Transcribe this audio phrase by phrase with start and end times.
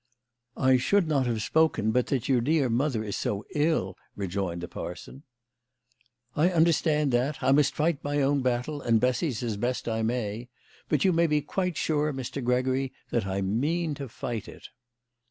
[0.57, 4.67] "I should not have spoken, but that your dear mother is so ill," rejoined the
[4.67, 5.21] parson."
[6.35, 7.37] I understand that.
[7.43, 10.49] I must fight my own battle and Bessy's as best I may.
[10.89, 12.43] But you may be quite sure, Mr.
[12.43, 14.69] Gregory, that I mean to fight it."